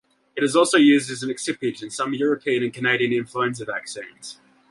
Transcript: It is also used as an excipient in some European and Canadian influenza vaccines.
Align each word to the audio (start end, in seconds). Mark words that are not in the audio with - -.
It 0.35 0.43
is 0.43 0.55
also 0.55 0.77
used 0.79 1.11
as 1.11 1.21
an 1.21 1.29
excipient 1.29 1.83
in 1.83 1.91
some 1.91 2.15
European 2.15 2.63
and 2.63 2.73
Canadian 2.73 3.13
influenza 3.13 3.65
vaccines. 3.65 4.41